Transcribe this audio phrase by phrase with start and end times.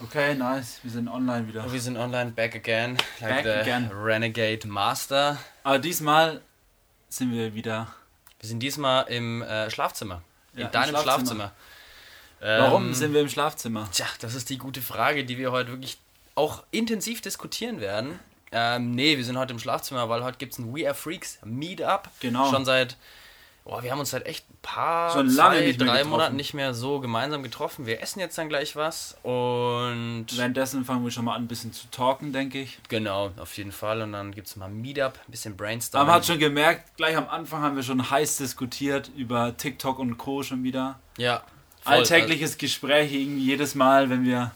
[0.00, 0.78] Okay, nice.
[0.82, 1.70] Wir sind online wieder.
[1.70, 2.96] Wir sind online, back again.
[3.20, 3.90] Like Back the again.
[3.92, 5.38] Renegade Master.
[5.64, 6.40] Aber diesmal
[7.08, 7.88] sind wir wieder.
[8.40, 10.22] Wir sind diesmal im äh, Schlafzimmer.
[10.54, 11.50] In Ja, im deinem Schlafzimmer.
[11.50, 11.52] Schlafzimmer.
[12.40, 13.88] Warum Ähm, sind wir im Schlafzimmer?
[13.92, 15.98] Tja, das ist die gute Frage, die wir heute wirklich
[16.36, 18.20] auch intensiv diskutieren werden.
[18.52, 21.38] Ähm, nee, wir sind heute im Schlafzimmer, weil heute gibt es ein We Are Freaks
[21.44, 22.08] Meetup.
[22.20, 22.48] Genau.
[22.50, 22.96] Schon seit,
[23.68, 26.04] boah, wir haben uns seit echt ein paar, Schon lange zwei, drei.
[26.04, 27.86] Monaten nicht mehr so gemeinsam getroffen.
[27.86, 31.72] Wir essen jetzt dann gleich was und Währenddessen fangen wir schon mal an, ein bisschen
[31.72, 32.78] zu talken, denke ich.
[32.88, 34.00] genau, auf jeden Fall.
[34.02, 36.06] Und dann gibt es mal ein Meetup, ein bisschen Aber Brainstorming.
[36.06, 40.16] man hat schon gemerkt, gleich am Anfang haben wir schon heiß diskutiert über TikTok und
[40.16, 40.42] Co.
[40.42, 40.98] schon wieder.
[41.18, 41.42] ja,
[41.82, 41.92] voll.
[41.94, 44.50] Alltägliches Gespräch irgendwie jedes Mal, wenn wir.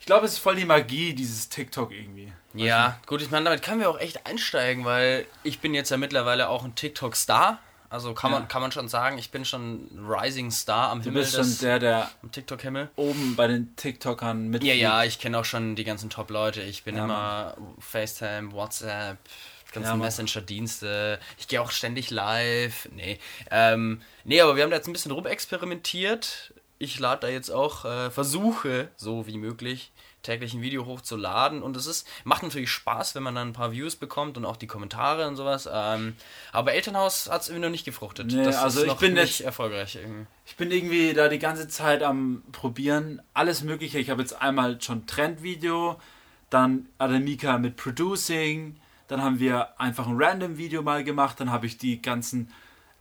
[0.00, 2.32] Ich glaube, es ist voll die Magie, dieses TikTok irgendwie.
[2.54, 5.96] Ja, gut, ich meine, damit können wir auch echt einsteigen, weil ich bin jetzt ja
[5.96, 7.58] mittlerweile auch ein TikTok-Star.
[7.90, 8.38] Also kann, Ja.
[8.40, 11.42] man, kann man schon sagen, ich bin schon Rising Star am Du Himmel bist schon
[11.44, 12.90] des der, der am TikTok-Himmel.
[12.96, 14.62] oben bei den TikTokern mit.
[14.62, 16.60] Ja, ja, ich kenne auch schon die ganzen Top-Leute.
[16.62, 19.16] Ich bin Ja, immer FaceTime, WhatsApp,
[19.72, 20.00] ganzen Ja, Mann.
[20.06, 21.18] Messenger-Dienste.
[21.38, 22.88] Ich gehe auch ständig live.
[22.94, 23.18] Nee.
[23.50, 26.52] Ähm, nee, aber wir haben da jetzt ein bisschen rumexperimentiert.
[26.78, 29.90] Ich lade da jetzt auch, äh, versuche, so wie möglich,
[30.28, 31.62] täglich ein Video hochzuladen.
[31.62, 34.56] Und es ist, macht natürlich Spaß, wenn man dann ein paar Views bekommt und auch
[34.56, 35.68] die Kommentare und sowas.
[35.72, 36.14] Ähm,
[36.52, 38.26] aber Elternhaus hat es irgendwie noch nicht gefruchtet.
[38.32, 40.26] Nee, also ich bin nicht jetzt- erfolgreich irgendwie.
[40.44, 43.22] Ich bin irgendwie da die ganze Zeit am Probieren.
[43.32, 43.98] Alles Mögliche.
[43.98, 45.98] Ich habe jetzt einmal schon Trendvideo,
[46.50, 48.76] dann Ademika mit Producing,
[49.08, 52.52] dann haben wir einfach ein Random-Video mal gemacht, dann habe ich die ganzen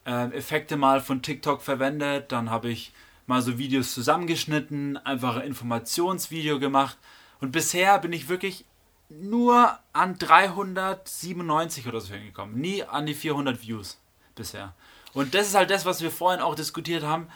[0.06, 2.94] ähm, Effekte mal von TikTok verwendet, dann habe ich
[3.26, 6.98] mal so Videos zusammengeschnitten, einfach ein Informationsvideo gemacht
[7.40, 8.66] und bisher bin ich wirklich
[9.10, 12.60] nur an 397 oder so hingekommen.
[12.60, 13.98] Nie an die 400 Views
[14.36, 14.74] bisher.
[15.14, 17.28] Und das ist halt das, was wir vorhin auch diskutiert haben.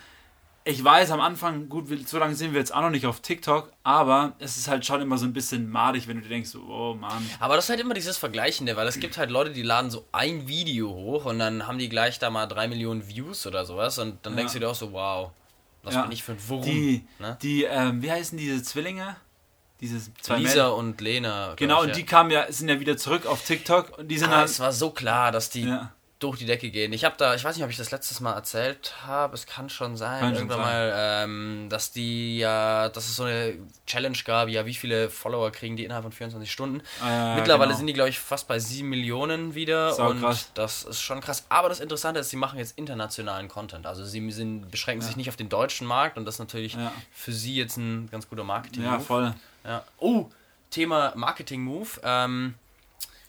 [0.64, 3.72] Ich weiß am Anfang, gut, so lange sind wir jetzt auch noch nicht auf TikTok,
[3.84, 6.94] aber es ist halt schon immer so ein bisschen madig, wenn du dir denkst, oh
[6.94, 7.28] Mann.
[7.40, 10.06] Aber das ist halt immer dieses Vergleichende, weil es gibt halt Leute, die laden so
[10.12, 13.98] ein Video hoch und dann haben die gleich da mal drei Millionen Views oder sowas
[13.98, 14.38] und dann Ja.
[14.38, 15.32] denkst du dir auch so, wow,
[15.82, 16.04] was Ja.
[16.04, 16.62] bin ich für ein Wurm?
[16.62, 17.38] Die, ne?
[17.42, 19.16] die ähm, wie heißen diese Zwillinge?
[19.82, 20.74] Diese zwei Lisa Mädels.
[20.80, 21.54] und Lena.
[21.56, 21.96] Genau, ich, und ja.
[21.96, 24.50] die kamen ja, sind ja wieder zurück auf TikTok und die sind Ah, halt.
[24.50, 25.92] es war so klar, dass die Ja.
[26.22, 26.94] Durch die Decke gehen.
[26.94, 29.70] Ich habe da, ich weiß nicht, ob ich das letztes Mal erzählt habe, es kann
[29.70, 30.90] schon sein, Kann schon irgendwann sein.
[30.90, 30.94] mal,
[31.24, 33.56] ähm, dass die ja, dass es so eine
[33.88, 36.82] Challenge gab, ja, wie viele Follower kriegen die innerhalb von 24 Stunden.
[37.02, 37.78] Ja, Mittlerweile genau.
[37.78, 40.52] sind die, glaube ich, fast bei 7 Millionen wieder Sau und krass.
[40.54, 41.46] das ist schon krass.
[41.50, 43.86] Aber das Interessante ist, sie machen jetzt internationalen Content.
[43.88, 46.92] Also sie sind, beschränken sich nicht auf den deutschen Markt und das ist natürlich Ja.
[47.12, 49.34] für sie jetzt ein ganz guter marketing Ja, voll.
[49.66, 49.84] ja.
[49.98, 50.28] Oh,
[50.70, 51.90] Thema Marketing-Move.
[52.04, 52.54] Ähm,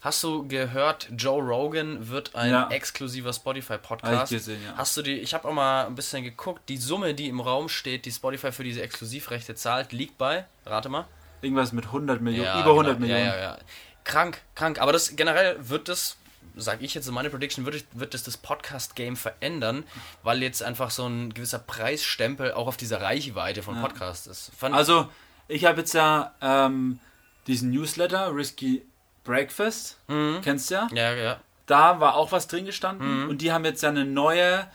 [0.03, 2.69] hast du gehört, Joe Rogan wird ein Ja.
[2.71, 4.31] exklusiver Spotify-Podcast?
[4.33, 4.75] gesehen, ja.
[4.77, 7.69] Hast du die, ich habe auch mal ein bisschen geguckt, die Summe, die im Raum
[7.69, 11.07] steht, die Spotify für diese Exklusivrechte zahlt, liegt bei, rate mal.
[11.41, 13.07] Irgendwas mit 100 Millionen, Ja, über 100 genau.
[13.07, 13.27] Millionen.
[13.27, 13.59] Ja, ja, ja.
[14.05, 14.81] Krank, krank.
[14.81, 16.17] Aber das generell wird das,
[16.57, 19.85] sage ich jetzt in meine Prediction, wird, wird das das Podcast-Game verändern,
[20.23, 24.51] weil jetzt einfach so ein gewisser Preisstempel auch auf dieser Reichweite von Podcasts ist.
[24.57, 25.09] Fand Also,
[25.49, 26.99] ich habe jetzt ja ähm,
[27.47, 28.83] diesen Newsletter, Risky
[29.25, 29.99] Breakfast,
[30.43, 30.89] kennst du ja?
[30.93, 31.41] ja, ja.
[31.67, 33.29] Da war auch was drin gestanden Mhm.
[33.31, 34.67] und die haben jetzt ja eine neue,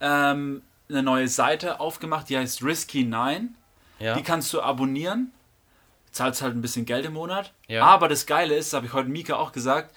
[0.00, 3.48] ähm, eine neue Seite aufgemacht, die heißt Risky9.
[3.98, 4.14] ja.
[4.14, 5.32] Die kannst du abonnieren.
[6.12, 7.52] Zahlst halt ein bisschen Geld im Monat.
[7.66, 7.84] Ja.
[7.84, 9.94] Aber das Geile ist, habe ich heute Mika auch gesagt,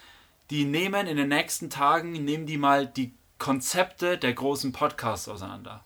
[0.50, 5.84] die nehmen in den nächsten Tagen, nehmen die mal die Konzepte der großen Podcasts auseinander.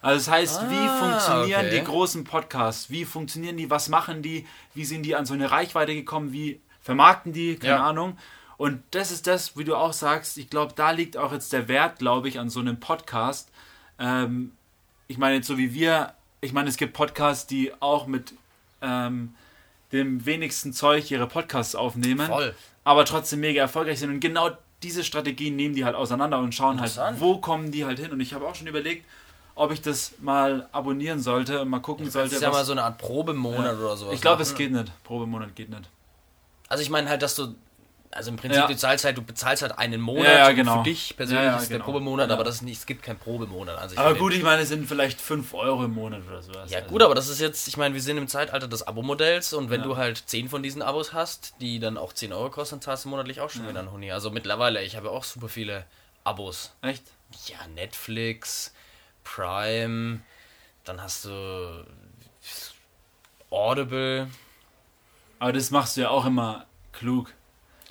[0.00, 1.80] Also das heißt, wie Ah, funktionieren okay.
[1.80, 2.88] die großen Podcasts?
[2.88, 3.68] Wie funktionieren die?
[3.68, 4.46] Was machen die?
[4.72, 6.32] Wie sind die an so eine Reichweite gekommen?
[6.32, 7.56] Wie vermarkten die?
[7.56, 7.84] Keine Ja.
[7.84, 8.16] Ahnung.
[8.56, 11.68] Und das ist das, wie du auch sagst, ich glaube, da liegt auch jetzt der
[11.68, 13.50] Wert, glaube ich, an so einem Podcast.
[13.98, 14.52] Ähm,
[15.06, 18.32] ich meine, jetzt so wie wir, ich meine, es gibt Podcasts, die auch mit
[18.80, 19.34] ähm,
[19.92, 22.54] dem wenigsten Zeug ihre Podcasts aufnehmen, Voll.
[22.84, 24.10] aber trotzdem mega erfolgreich sind.
[24.10, 24.50] Und genau
[24.82, 28.12] diese Strategien nehmen die halt auseinander und schauen halt, wo kommen die halt hin.
[28.12, 29.04] Und ich habe auch schon überlegt,
[29.54, 32.34] ob ich das mal abonnieren sollte und mal gucken Das sollte.
[32.36, 34.14] ist ja was- mal so eine Art Probemonat oder sowas.
[34.14, 34.50] ich glaube, machen.
[34.52, 35.04] es geht nicht.
[35.04, 35.88] Probemonat geht nicht.
[36.68, 37.54] Also ich meine halt, dass du,
[38.10, 38.66] also im Prinzip, Ja.
[38.66, 40.78] du zahlst halt, du bezahlst halt einen Monat Ja, ja, genau.
[40.78, 41.84] für dich persönlich ist der genau.
[41.84, 42.34] Probemonat, Ja.
[42.34, 43.98] aber das ist nicht, es gibt keinen Probemonat an sich.
[43.98, 46.70] Aber gut, ich meine, es sind vielleicht 5 Euro im Monat oder sowas.
[46.70, 49.52] Ja Also- gut, aber das ist jetzt, ich meine, wir sind im Zeitalter des Abo-Modells
[49.52, 52.76] und wenn du halt 10 von diesen Abos hast, die dann auch 10 Euro kosten,
[52.76, 54.10] dann zahlst du monatlich auch schon wieder einen Huni.
[54.12, 55.84] Also mittlerweile, ich habe auch super viele
[56.24, 56.72] Abos.
[56.82, 57.02] Echt?
[57.46, 58.72] Ja, Netflix,
[59.24, 60.20] Prime,
[60.84, 61.84] dann hast du
[63.50, 64.28] Audible.
[65.38, 67.32] Aber das machst du ja auch immer klug.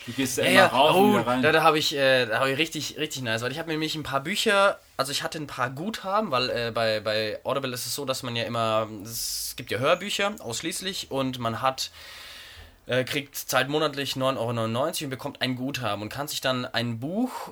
[0.06, 0.68] Du gehst ja, Ja, immer ja.
[0.68, 1.42] rauf und Oh, wieder rein.
[1.42, 3.74] da, da habe ich, äh, da hab ich richtig, richtig nice, weil ich habe mir
[3.74, 7.74] nämlich ein paar Bücher, also ich hatte ein paar Guthaben, weil äh, bei, bei Audible
[7.74, 11.92] ist es so, dass man ja immer, es gibt ja Hörbücher ausschließlich und man hat,
[12.86, 17.00] äh, kriegt zahlt monatlich 9,99 Euro und bekommt ein Guthaben und kann sich dann ein
[17.00, 17.52] Buch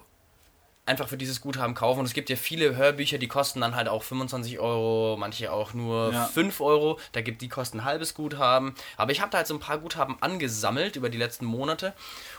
[0.85, 1.99] einfach für dieses Guthaben kaufen.
[2.01, 5.73] Und es gibt ja viele Hörbücher, die kosten dann halt auch 25 Euro, manche auch
[5.73, 6.25] nur Ja.
[6.25, 6.99] 5 Euro.
[7.13, 8.75] Da gibt die kosten ein halbes Guthaben.
[8.97, 11.93] Aber ich habe da halt so ein paar Guthaben angesammelt über die letzten Monate.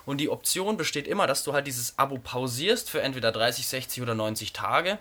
[0.05, 4.03] Und die Option besteht immer, dass du halt dieses Abo pausierst für entweder 30, 60
[4.03, 4.99] oder 90 Tage.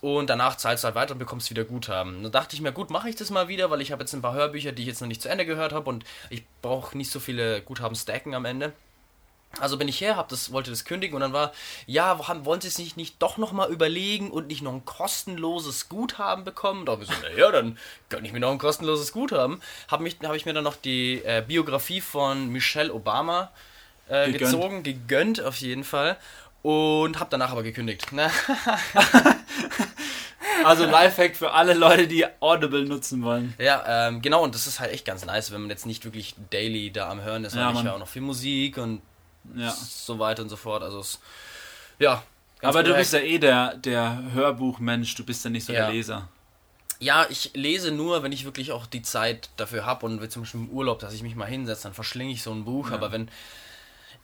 [0.00, 2.22] Und danach zahlst du halt weiter und bekommst wieder Guthaben.
[2.22, 4.22] Da dachte ich mir, gut, mache ich das mal wieder, weil ich habe jetzt ein
[4.22, 7.10] paar Hörbücher, die ich jetzt noch nicht zu Ende gehört habe und ich brauche nicht
[7.10, 8.72] so viele Guthaben stacken am Ende.
[9.58, 11.52] Also bin ich her, hab das, wollte das kündigen und dann war,
[11.86, 15.88] ja, haben, wollen Sie es nicht, nicht doch nochmal überlegen und nicht noch ein kostenloses
[15.88, 16.86] Guthaben bekommen?
[16.86, 17.76] Da habe ich so, naja, dann
[18.10, 19.60] gönne ich mir noch ein kostenloses Guthaben.
[19.90, 23.50] Habe hab ich mir dann noch die äh, Biografie von Michelle Obama
[24.08, 24.38] äh, Gegönnt.
[24.52, 26.16] gezogen, gegönnt auf jeden Fall.
[26.62, 28.06] Und habe danach aber gekündigt.
[28.12, 28.30] Na,
[30.64, 33.54] Also Lifehack für alle Leute, die Audible nutzen wollen.
[33.58, 36.34] ja, ähm, genau, und das ist halt echt ganz nice, wenn man jetzt nicht wirklich
[36.50, 37.84] daily da am Hören ist, weil Ja, ich Mann.
[37.86, 39.00] höre auch noch viel Musik und
[39.54, 39.70] Ja.
[39.70, 40.82] so weiter und so fort.
[40.82, 41.20] Also es,
[41.98, 42.22] ja.
[42.62, 45.86] Aber du bist ja eh der, der Hörbuchmensch, du bist ja nicht so Ja.
[45.86, 46.28] der Leser.
[46.98, 50.42] Ja, ich lese nur, wenn ich wirklich auch die Zeit dafür habe und wenn zum
[50.42, 52.90] Beispiel im Urlaub, dass ich mich mal hinsetze, dann verschlinge ich so ein Buch.
[52.90, 52.96] Ja.
[52.96, 53.30] Aber wenn.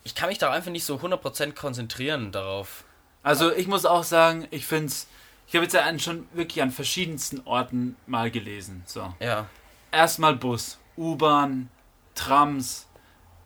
[0.03, 2.85] Ich kann mich da einfach nicht so 100% konzentrieren darauf.
[3.23, 5.07] Also ich muss auch sagen, ich finde es,
[5.47, 8.83] ich habe jetzt ja schon wirklich an verschiedensten Orten mal gelesen.
[8.85, 9.13] So.
[9.19, 9.47] Ja.
[9.91, 11.69] Erstmal Bus, U-Bahn,
[12.15, 12.87] Trams,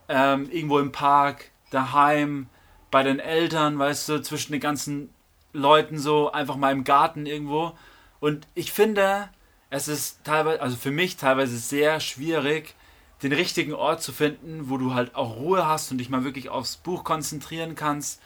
[0.07, 2.47] ähm, irgendwo im Park, daheim,
[2.91, 5.09] bei den Eltern, weißt du, zwischen den ganzen
[5.53, 7.73] Leuten so, einfach mal im Garten irgendwo.
[8.19, 9.29] Und ich finde,
[9.69, 12.75] es ist teilweise, also für mich teilweise sehr schwierig,
[13.23, 16.49] den richtigen Ort zu finden, wo du halt auch Ruhe hast und dich mal wirklich
[16.49, 18.21] aufs Buch konzentrieren kannst.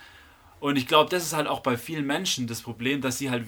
[0.60, 3.46] Und ich glaube, das ist halt auch bei vielen Menschen das Problem, dass sie halt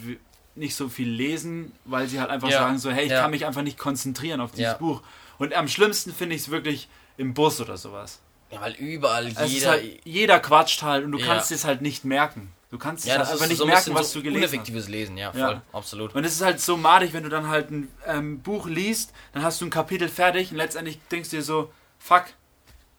[0.55, 3.21] nicht so viel lesen, weil sie halt einfach Ja, sagen so, hey, ich ja.
[3.21, 4.77] kann mich einfach nicht konzentrieren auf dieses Ja.
[4.77, 5.01] Buch.
[5.37, 8.19] Und am schlimmsten finde ich es wirklich im Bus oder sowas.
[8.51, 9.71] Ja, weil überall ist jeder.
[9.71, 11.25] halt, jeder quatscht halt und du Ja.
[11.25, 12.53] kannst es halt nicht merken.
[12.69, 14.49] Du kannst es ja, halt einfach nicht so merken, was so du gelesen hast.
[14.53, 15.61] uneffektives Lesen, ja, voll, Ja.
[15.71, 16.13] absolut.
[16.15, 19.41] Und es ist halt so madig, wenn du dann halt ein ähm, Buch liest, dann
[19.43, 22.25] hast du ein Kapitel fertig und letztendlich denkst du dir so, fuck,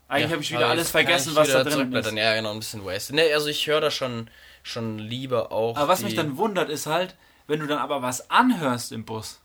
[0.08, 2.12] eigentlich Ja, habe ich wieder alles vergessen, was da drin ist.
[2.12, 3.14] Ja, genau, ein bisschen waste.
[3.14, 4.30] Nee, also ich höre da schon,
[4.62, 5.76] schon lieber auch.
[5.76, 7.14] Aber was mich dann wundert, ist halt,
[7.46, 9.38] wenn du dann aber was anhörst im Bus.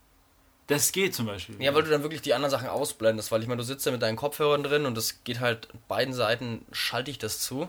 [0.67, 1.61] Das geht zum Beispiel.
[1.61, 3.91] Ja, weil du dann wirklich die anderen Sachen ausblendest, weil ich meine, du sitzt da
[3.91, 7.67] mit deinen Kopfhörern drin und das geht halt beiden Seiten, schalte ich das zu.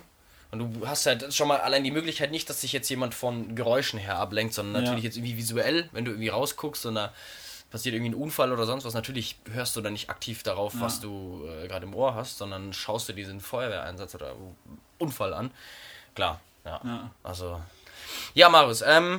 [0.52, 3.56] Und du hast halt schon mal allein die Möglichkeit nicht, dass sich jetzt jemand von
[3.56, 4.80] Geräuschen her ablenkt, sondern Ja.
[4.82, 7.12] natürlich jetzt irgendwie visuell, wenn du irgendwie rausguckst und da
[7.72, 10.82] passiert irgendwie ein Unfall oder sonst was, natürlich hörst du dann nicht aktiv darauf, Ja.
[10.82, 14.36] was du äh, gerade im Ohr hast, sondern schaust dir diesen Feuerwehreinsatz oder
[14.98, 15.50] Unfall an.
[16.14, 16.80] Klar, ja.
[16.84, 17.10] Ja.
[17.24, 17.60] Also.
[18.34, 19.18] Ja, Marius, ähm,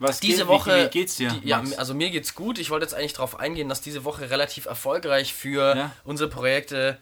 [0.00, 0.76] Was diese geht, Woche.
[0.76, 1.30] Wie, wie geht's dir?
[1.30, 2.58] Die, ja, also mir geht's gut.
[2.58, 5.92] Ich wollte jetzt eigentlich darauf eingehen, dass diese Woche relativ erfolgreich für Ja.
[6.04, 6.98] unsere Projekte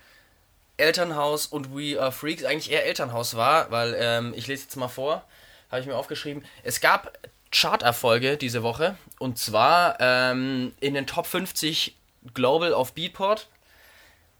[0.77, 4.89] Elternhaus und We Are Freaks eigentlich eher Elternhaus war, weil ähm, ich lese jetzt mal
[4.89, 5.25] vor,
[5.71, 6.45] habe ich mir aufgeschrieben.
[6.63, 7.19] Es gab
[7.51, 11.97] Charterfolge diese Woche und zwar ähm, in den Top 50
[12.35, 13.49] Global auf Beatport,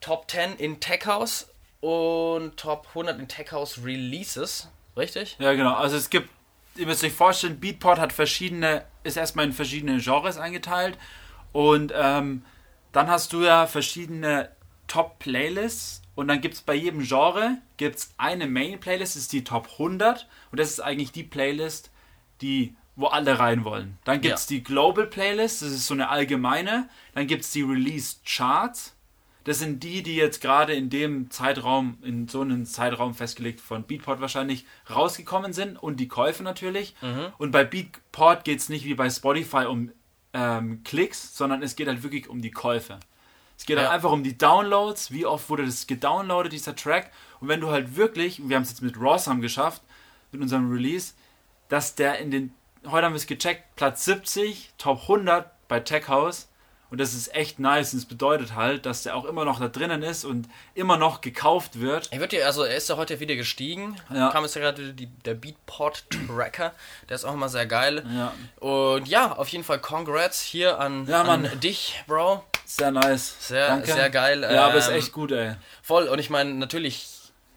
[0.01, 1.49] Top 10 in Tech House
[1.81, 4.69] und Top 100 in Tech House Releases.
[4.97, 5.37] Richtig?
[5.39, 5.75] Ja, genau.
[5.75, 6.29] Also es gibt,
[6.79, 10.97] ihr müsst euch vorstellen, Beatport hat verschiedene, ist erstmal in verschiedene Genres eingeteilt
[11.53, 12.43] und ähm,
[12.93, 14.51] dann hast du ja verschiedene
[14.87, 19.69] Top-Playlists und dann gibt es bei jedem Genre gibt's eine Main-Playlist, das ist die Top
[19.73, 21.91] 100 und das ist eigentlich die Playlist,
[22.41, 23.97] die wo alle rein wollen.
[24.05, 26.89] Dann gibt es die Global Playlist, das ist so eine allgemeine.
[27.15, 28.97] Dann gibt es die Release Charts.
[29.45, 33.85] Das sind die, die jetzt gerade in dem Zeitraum, in so einem Zeitraum festgelegt von
[33.85, 36.95] Beatport wahrscheinlich rausgekommen sind und die Käufe natürlich.
[37.39, 39.91] Und bei Beatport geht es nicht wie bei Spotify um
[40.35, 42.99] ähm, Klicks, sondern es geht halt wirklich um die Käufe.
[43.57, 43.85] Es geht Ja.
[43.85, 47.11] halt einfach um die Downloads, wie oft wurde das gedownloadet, dieser Track.
[47.41, 49.83] Und wenn du halt wirklich, wir haben es jetzt mit Rawsome geschafft,
[50.31, 51.15] mit unserem Release,
[51.69, 52.53] dass der in den,
[52.87, 56.49] heute haben wir es gecheckt, Platz 70, Top 100 bei Tech House.
[56.91, 57.93] Und das ist echt nice.
[57.93, 61.21] Und es bedeutet halt, dass der auch immer noch da drinnen ist und immer noch
[61.21, 62.09] gekauft wird.
[62.13, 63.97] Er wird ja, also er ist ja heute wieder gestiegen.
[64.13, 64.31] Ja.
[64.31, 66.73] Kam jetzt ja gerade die, der Beatport Tracker.
[67.09, 68.05] Der ist auch immer sehr geil.
[68.15, 68.33] Ja,
[68.67, 72.43] Und ja, auf jeden Fall Congrats hier an, Ja, an dich, Bro.
[72.65, 73.35] sehr nice.
[73.39, 73.93] Sehr, Danke.
[73.93, 74.43] sehr geil.
[74.43, 75.57] Ja, aber ist Ähm, echt gut, ey.
[75.83, 76.09] Voll.
[76.09, 77.07] Und ich meine, natürlich,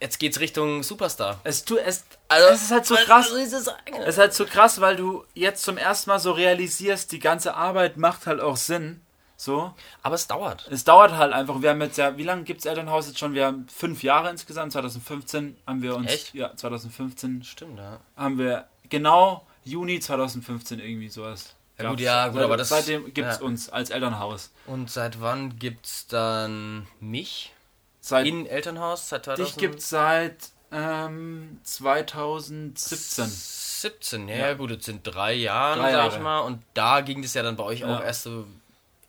[0.01, 1.39] jetzt geht's Richtung Superstar.
[1.45, 3.31] Es, tu, es, Also, es ist halt so krass.
[3.31, 7.53] Es ist halt so krass, weil du jetzt zum ersten Mal so realisierst, die ganze
[7.55, 9.01] Arbeit macht halt auch Sinn.
[9.41, 9.73] So.
[10.03, 10.67] Aber es dauert.
[10.69, 11.63] Es dauert halt einfach.
[11.63, 13.33] Wir haben jetzt ja, wie lange gibt es Elternhaus jetzt schon?
[13.33, 14.71] Wir haben fünf Jahre insgesamt.
[14.71, 16.11] 2015 haben wir uns.
[16.11, 16.33] Echt?
[16.35, 17.99] Ja, 2015 Stimmt, ja.
[18.15, 21.55] haben wir genau Juni 2015 irgendwie sowas.
[21.79, 23.43] Ja, gut, ja, gut, Seit- aber das- Seitdem gibt es ja.
[23.45, 24.51] uns als Elternhaus.
[24.67, 27.51] Und seit wann gibt's dann mich
[27.99, 29.09] Seit in Elternhaus?
[29.09, 29.47] Seit 2000?
[29.49, 33.25] dich gibt es seit ähm, 2017.
[33.27, 34.53] 17, ja, Ja.
[34.53, 36.23] gut, jetzt sind drei Jahre, Drei sag ich Jahre.
[36.23, 36.39] mal.
[36.41, 37.97] Und da ging es ja dann bei euch Ja.
[37.97, 38.45] auch erst so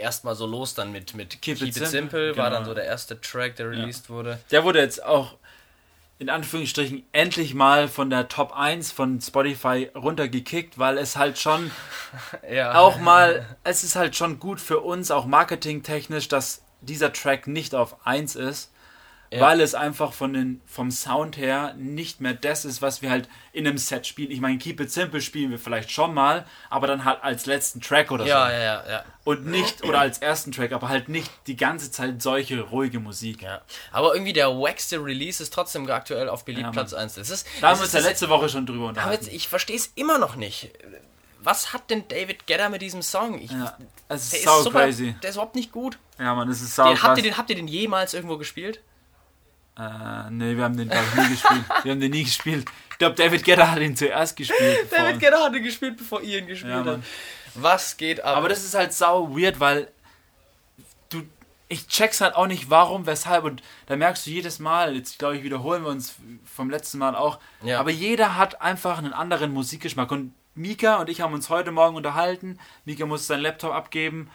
[0.03, 2.57] erstmal so los dann mit, mit Keep Keep, It Simple, Simple, war genau.
[2.59, 4.39] dann so der erste Track, der released wurde.
[4.51, 5.37] Der wurde jetzt auch
[6.19, 11.71] in Anführungsstrichen endlich mal von der Top 1 von Spotify runtergekickt, weil es halt schon
[12.51, 12.75] Ja.
[12.75, 17.75] auch mal, es ist halt schon gut für uns, auch marketingtechnisch, dass dieser Track nicht
[17.75, 18.72] auf 1 ist,
[19.33, 19.41] Ja.
[19.41, 23.29] weil es einfach von den, vom Sound her nicht mehr das ist, was wir halt
[23.55, 24.31] in einem Set spielen.
[24.31, 27.81] Ich meine, Keep It Simple spielen wir vielleicht schon mal, aber dann halt als letzten
[27.81, 28.53] Track oder Ja, so.
[28.53, 32.21] ja, ja, ja, Und nicht, oder als ersten Track, aber halt nicht die ganze Zeit
[32.21, 33.41] solche ruhige Musik.
[33.41, 33.63] ja.
[33.91, 36.71] Aber irgendwie der wackste Release ist trotzdem aktuell auf beliebt Ja.
[36.71, 37.15] Platz 1.
[37.15, 38.89] Das ist, Da haben das wir uns ist ja das- letzte Woche schon drüber Aber
[38.91, 39.25] unterhalten.
[39.25, 40.71] jetzt, ich verstehe es immer noch nicht.
[41.45, 43.41] Was hat denn David Gedder mit diesem Song?
[43.41, 43.77] Ich, Ja,
[44.09, 45.15] es der ist sau super, crazy.
[45.23, 45.99] Der ist überhaupt nicht gut.
[46.19, 48.81] Ja, Mann, es ist sau Den, habt, ihr den, habt ihr den jemals irgendwo gespielt?
[49.79, 51.65] Äh, nee, wir haben den glaub ich, nie gespielt.
[51.83, 52.67] Wir haben den nie gespielt.
[52.91, 54.87] Ich glaube, David Guetta hat ihn zuerst gespielt.
[54.91, 55.19] David.
[55.19, 57.05] Gedder hat den gespielt, bevor ihr ihn gespielt Ja, habt.
[57.55, 58.37] Was geht ab?
[58.37, 59.89] Aber das ist halt sau weird, weil
[61.09, 61.23] du,
[61.69, 63.45] ich check's halt auch nicht, warum, weshalb.
[63.45, 66.15] Und da merkst du jedes Mal, jetzt glaube ich, wiederholen wir uns
[66.45, 67.39] vom letzten Mal auch.
[67.63, 67.81] Ja.
[67.81, 70.11] Aber jeder hat einfach einen anderen Musikgeschmack.
[70.13, 72.59] Und Mika und ich haben uns heute Morgen unterhalten.
[72.85, 74.31] Mika muss seinen Laptop abgeben.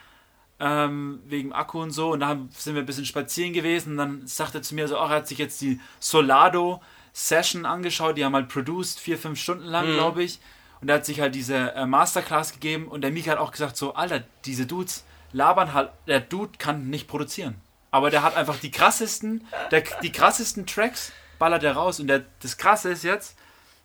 [0.60, 2.12] Ähm, wegen Akku und so.
[2.14, 3.92] Und da haben- sind wir ein bisschen spazieren gewesen.
[3.92, 6.82] Und dann sagte er zu mir so, ach, er hat sich jetzt die Solado
[7.14, 8.18] Session angeschaut.
[8.18, 10.40] Die haben halt produced, vier, fünf Stunden lang, glaube ich.
[10.82, 12.88] Und er hat sich halt diese äh, Masterclass gegeben.
[12.88, 15.92] Und der Mika hat auch gesagt so, Alter, diese Dudes labern halt.
[16.08, 17.56] Der Dude kann nicht produzieren.
[17.92, 22.00] Aber der hat einfach die krassesten, der, die krassesten Tracks ballert er raus.
[22.00, 23.38] Und der, das Krasse ist jetzt,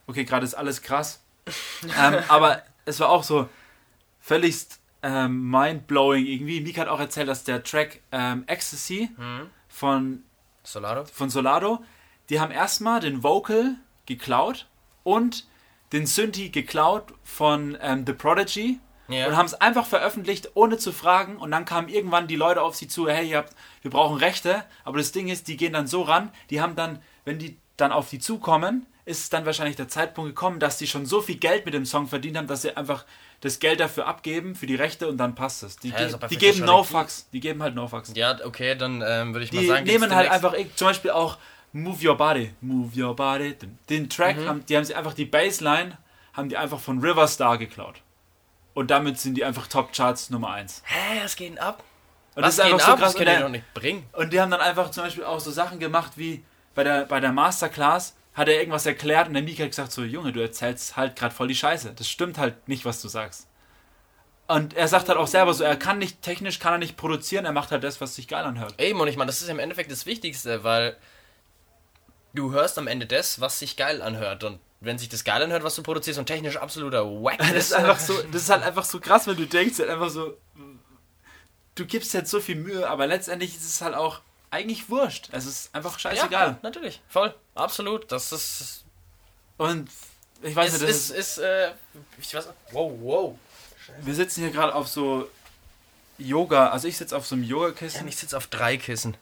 [0.07, 1.21] okay, gerade ist alles krass.
[1.99, 3.49] ähm, aber es war auch so
[4.21, 6.61] völligst ähm, mind-blowing irgendwie.
[6.61, 9.11] Mika hat auch erzählt, dass der Track ähm, Ecstasy
[9.69, 10.23] von,
[10.63, 11.05] Solado?
[11.07, 11.83] von Solado,
[12.29, 14.69] die haben erstmal den Vocal geklaut
[15.03, 15.47] und
[15.93, 18.79] den Synthi geklaut von ähm, The Prodigy
[19.09, 19.27] Ja.
[19.29, 21.37] und haben es einfach veröffentlicht, ohne zu fragen.
[21.37, 24.65] Und dann kamen irgendwann die Leute auf sie zu, hey, ihr habt, wir brauchen Rechte.
[24.85, 27.93] Aber das Ding ist, die gehen dann so ran, die haben dann, wenn die dann
[27.93, 31.65] auf die zukommen, ist dann wahrscheinlich der Zeitpunkt gekommen, dass die schon so viel Geld
[31.65, 33.05] mit dem Song verdient haben, dass sie einfach
[33.43, 35.77] das Geld dafür abgeben für die Rechte und dann passt es.
[35.77, 36.83] Die, Ja, doch die geben No.
[36.83, 37.29] Fucks.
[37.33, 38.13] Die geben halt No Fucks.
[38.15, 40.87] Ja, okay, dann ähm, würde ich mal Die sagen, gibt's nehmen halt einfach, ich- zum
[40.89, 41.37] Beispiel auch
[41.73, 43.55] Move Your Body, Move Your Body.
[43.55, 44.49] Den, den Track, Mhm.
[44.49, 45.99] haben, die haben sie einfach, die Bassline
[46.33, 48.01] haben die einfach von Riverstar geklaut.
[48.75, 50.83] Und damit sind die einfach Top Charts Nummer 1.
[50.87, 51.83] Hä, was geht ab?
[52.35, 52.99] Und was das ist einfach so ab?
[53.01, 53.13] krass.
[53.13, 54.07] Das ihr der, doch nicht bringen.
[54.13, 56.43] und die haben dann einfach zum Beispiel auch so Sachen gemacht wie
[56.75, 60.03] bei der, bei der Masterclass hat er irgendwas erklärt und der Mika hat gesagt so,
[60.03, 61.93] Junge, du erzählst halt gerade voll die Scheiße.
[61.95, 63.47] Das stimmt halt nicht, was du sagst.
[64.49, 67.45] Und er sagt halt auch selber so, er kann nicht, technisch kann er nicht produzieren,
[67.45, 68.81] er macht halt das, was sich geil anhört.
[68.81, 70.97] Eben, und ich meine, das ist im Endeffekt das Wichtigste, weil
[72.35, 74.45] du hörst am Ende das, was sich geil anhört.
[74.45, 77.75] Und wenn sich das geil anhört, was du produzierst und technisch absoluter Wack Das ist
[77.75, 80.37] einfach so, das ist halt einfach so krass, wenn du denkst, halt einfach so,
[81.75, 84.21] du gibst jetzt so viel Mühe, aber letztendlich ist es halt auch
[84.53, 85.29] eigentlich wurscht.
[85.33, 86.49] Es ist einfach scheißegal.
[86.49, 88.13] Ja, natürlich, voll, absolut.
[88.13, 88.85] Das ist.
[89.57, 89.89] Und
[90.43, 91.73] ich weiß Es nicht, das ist, ist, ist, äh,
[92.21, 93.39] ich weiß, wow, wow.
[94.03, 95.29] wir sitzen hier gerade auf so
[96.19, 98.07] Yoga, also ich sitze auf so einem Ja, Yogakissen.
[98.09, 99.17] ich sitze auf drei Kissen.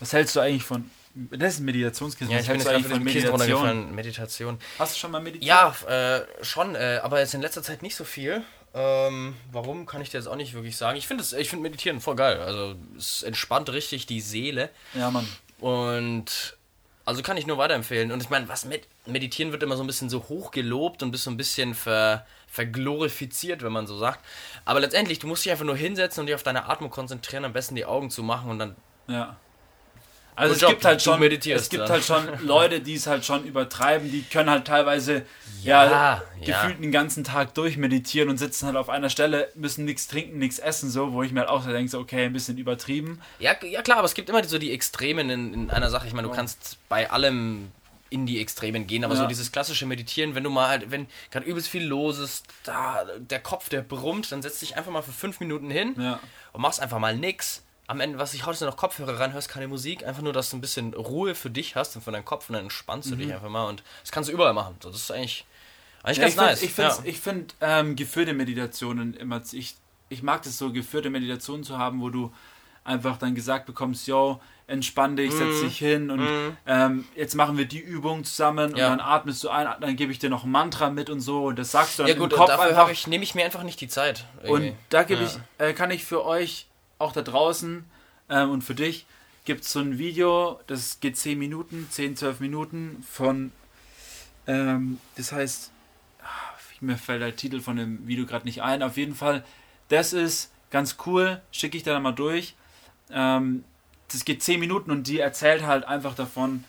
[0.00, 3.02] Was hältst du eigentlich von, das ist ein Meditationskissen, Ja, ich bin jetzt gerade von
[3.02, 3.94] Meditation?
[3.94, 4.58] Meditation.
[4.78, 5.44] Hast du schon mal meditiert?
[5.44, 8.44] Ja, äh, schon, äh, aber jetzt in letzter Zeit nicht so viel.
[8.74, 10.98] Ähm, warum kann ich dir jetzt auch nicht wirklich sagen.
[10.98, 12.40] Ich finde es, ich finde Meditieren voll geil.
[12.40, 14.70] Also es entspannt richtig die Seele.
[14.94, 15.26] Ja, Mann.
[15.58, 16.56] Und
[17.04, 18.12] also kann ich nur weiterempfehlen.
[18.12, 21.10] Und ich meine, was mit Meditieren wird immer so ein bisschen so hoch gelobt und
[21.10, 24.22] bist so ein bisschen ver, verglorifiziert, wenn man so sagt.
[24.66, 27.54] Aber letztendlich, du musst dich einfach nur hinsetzen und dich auf deine Atmung konzentrieren, am
[27.54, 28.76] besten die Augen zu machen und dann.
[29.06, 29.36] Ja.
[30.38, 31.88] Also Good es job, gibt halt schon, es gibt ja.
[31.88, 35.24] halt schon Leute, die es halt schon übertreiben, die können halt teilweise
[35.62, 36.62] ja, Ja, ja.
[36.62, 40.60] gefühlt den ganzen Tag durchmeditieren und sitzen halt auf einer Stelle, müssen nichts trinken, nichts
[40.60, 43.20] essen, so, wo ich mir halt auch so denke, so, okay, ein bisschen übertrieben.
[43.40, 46.06] Ja, ja klar, aber es gibt immer so die Extremen in, in einer Sache.
[46.06, 47.72] Ich meine, du kannst bei allem
[48.10, 49.22] in die Extremen gehen, aber Ja.
[49.22, 53.04] so dieses klassische Meditieren, wenn du mal halt, wenn gerade übelst viel los ist, da
[53.18, 56.20] der Kopf, der brummt, dann setzt dich einfach mal für fünf Minuten hin Ja.
[56.52, 57.64] und machst einfach mal nix.
[57.88, 60.58] Am Ende, was ich heute noch Kopfhörer rein, hörst keine Musik, einfach nur, dass du
[60.58, 63.32] ein bisschen Ruhe für dich hast und für deinen Kopf und dann entspannst du dich
[63.32, 64.76] einfach mal und das kannst du überall machen.
[64.80, 65.46] Das ist eigentlich,
[66.02, 66.62] eigentlich Ja, ganz ich find, nice.
[66.62, 69.74] Ich finde ich find, ähm, geführte Meditationen immer, ich
[70.10, 72.32] ich mag das so, geführte Meditation zu haben, wo du
[72.84, 75.64] einfach dann gesagt bekommst, yo, entspann dich, setz Mhm.
[75.64, 76.56] dich hin und Mhm.
[76.66, 78.92] ähm, jetzt machen wir die Übung zusammen Ja.
[78.92, 81.46] und dann atmest du ein, dann gebe ich dir noch ein Mantra mit und so
[81.46, 82.76] und das sagst du dann Ja gut, im Kopf dafür einfach.
[82.82, 84.24] habe ich, nehme ich mir einfach nicht die Zeit.
[84.42, 84.70] irgendwie.
[84.70, 85.28] Und da gebe Ja.
[85.28, 86.66] ich, äh, kann ich für euch
[86.98, 87.84] auch da draußen
[88.28, 89.06] ähm, und für dich
[89.44, 93.50] gibt es so ein Video, das geht 10 Minuten, 10, 12 Minuten von,
[94.46, 95.70] ähm, das heißt,
[96.22, 96.26] ah,
[96.80, 98.82] mir fällt der Titel von dem Video gerade nicht ein.
[98.82, 99.44] Auf jeden Fall,
[99.88, 102.54] das ist ganz cool, schicke ich da mal durch.
[103.10, 103.64] Ähm,
[104.12, 106.64] das geht 10 Minuten und die erzählt halt einfach davon,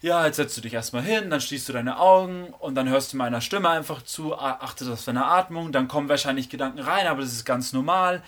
[0.00, 3.12] ja, jetzt setzt du dich erstmal hin, dann schließt du deine Augen und dann hörst
[3.12, 7.22] du meiner Stimme einfach zu, achtest auf deine Atmung, dann kommen wahrscheinlich Gedanken rein, aber
[7.22, 8.22] das ist ganz normal.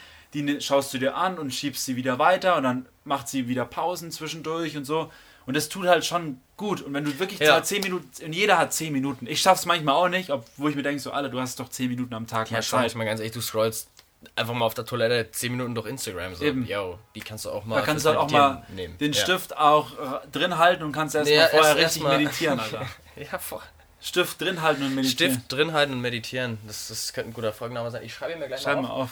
[0.45, 3.65] Die schaust du dir an und schiebst sie wieder weiter und dann macht sie wieder
[3.65, 5.11] Pausen zwischendurch und so.
[5.47, 6.83] Und das tut halt schon gut.
[6.83, 7.63] Und wenn du wirklich Ja.
[7.63, 9.27] 10 Minuten, und jeder hat 10 Minuten.
[9.29, 11.89] Ich schaff's manchmal auch nicht, obwohl ich mir denke, so, Alter, du hast doch 10
[11.89, 12.87] Minuten am Tag Ja, Zeit.
[12.91, 13.89] ich mal ganz ehrlich, du scrollst
[14.35, 16.35] einfach mal auf der Toilette 10 Minuten durch Instagram.
[16.35, 16.67] So, Eben.
[16.67, 17.77] yo, die kannst du auch mal.
[17.77, 18.99] Da kannst du halt auch mal nehmen.
[18.99, 19.21] den ja.
[19.23, 22.61] Stift auch äh, drin halten und kannst erst Ja, mal vorher erst- richtig erst meditieren,
[22.61, 22.87] Alter.
[23.15, 23.63] Ja, voll.
[24.01, 25.33] Stift drin halten und meditieren.
[25.35, 26.59] Stift drin halten und meditieren.
[26.67, 28.03] Das, das könnte ein guter Folgenname sein.
[28.05, 29.11] Ich schreibe mir gleich Schreib mal mal auf.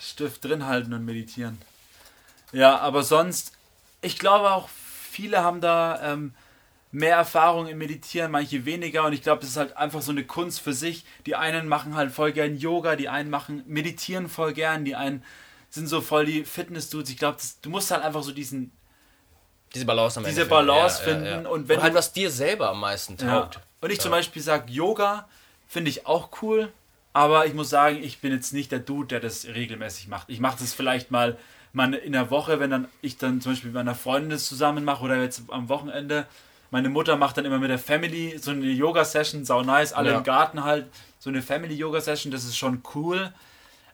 [0.00, 1.60] Stift drin halten und meditieren.
[2.52, 3.52] Ja, aber sonst,
[4.02, 6.34] ich glaube auch, viele haben da ähm,
[6.92, 9.04] mehr Erfahrung im Meditieren, manche weniger.
[9.04, 11.04] Und ich glaube, das ist halt einfach so eine Kunst für sich.
[11.26, 15.24] Die einen machen halt voll gern Yoga, die einen machen, meditieren voll gern, die einen
[15.70, 17.10] sind so voll die Fitness-Dudes.
[17.10, 18.70] Ich glaube, du musst halt einfach so diesen,
[19.74, 20.66] Diese Balance am Diese Ende finden.
[20.68, 23.40] Balance finden und wenn halt du- was dir selber am meisten Ja.
[23.40, 23.58] taugt.
[23.80, 24.18] Und ich zum Ja.
[24.18, 25.28] Beispiel sage, Yoga
[25.66, 26.72] finde ich auch cool,
[27.14, 30.28] aber ich muss sagen, ich bin jetzt nicht der Dude, der das regelmäßig macht.
[30.28, 31.38] Ich mache das vielleicht mal,
[31.72, 34.84] mal in der Woche, wenn dann ich dann zum Beispiel mit meiner Freundin das zusammen
[34.84, 36.26] mache oder jetzt am Wochenende.
[36.70, 40.18] Meine Mutter macht dann immer mit der Family so eine Yoga-Session, sau nice, alle Ja.
[40.18, 40.86] im Garten halt,
[41.20, 43.32] so eine Family-Yoga-Session, das ist schon cool,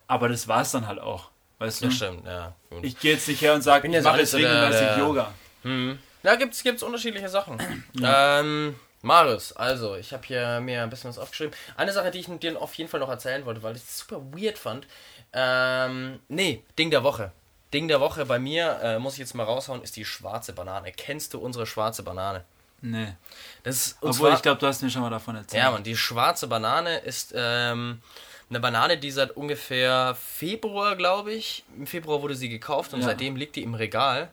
[0.06, 1.86] aber das war es dann halt auch, weißt du?
[1.86, 2.54] Das stimmt, ja.
[2.70, 2.82] Gut.
[2.84, 4.98] Ich gehe jetzt nicht her und sage, ich auch mache jetzt so der- regelmäßig der-
[4.98, 5.32] Yoga.
[5.62, 5.98] Mhm.
[6.22, 7.58] Da gibt's, gibt's unterschiedliche Sachen.
[8.02, 11.54] Ähm, Marius, also, ich habe hier mir ein bisschen was aufgeschrieben.
[11.76, 14.20] Eine Sache, die ich dir auf jeden Fall noch erzählen wollte, weil ich es super
[14.32, 14.86] weird fand.
[15.32, 17.32] Ähm, nee, Ding der Woche.
[17.72, 20.92] Ding der Woche bei mir, äh, muss ich jetzt mal raushauen, ist die schwarze Banane.
[20.92, 22.44] Kennst du unsere schwarze Banane?
[22.82, 23.14] Nee.
[23.62, 25.62] Das Obwohl, zwar- ich glaube, du hast mir schon mal davon erzählt.
[25.62, 28.00] Ja, man, die schwarze Banane ist ähm,
[28.48, 33.06] eine Banane, die seit ungefähr Februar, glaube ich, im Februar wurde sie gekauft und Ja.
[33.06, 34.30] seitdem liegt die im Regal.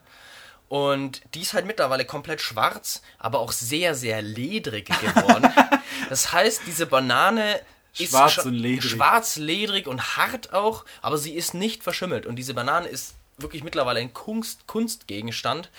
[0.70, 5.52] Und die ist halt mittlerweile komplett schwarz, aber auch sehr, sehr ledrig geworden.
[6.10, 7.62] das heißt, diese Banane
[7.98, 8.92] ist Schwarz scha- und ledrig.
[8.92, 12.26] schwarz, ledrig und hart auch, aber sie ist nicht verschimmelt.
[12.26, 15.70] Und diese Banane ist wirklich mittlerweile ein Kunst, Kunstgegenstand.